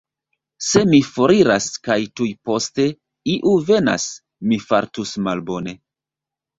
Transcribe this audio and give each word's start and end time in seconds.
Se 0.67 0.81
mi 0.91 1.01
foriras 1.09 1.67
kaj 1.89 1.99
tuj 2.21 2.29
poste 2.49 2.89
iu 3.37 3.55
venas, 3.71 4.11
mi 4.51 4.63
fartus 4.69 5.17
malbone. 5.31 5.81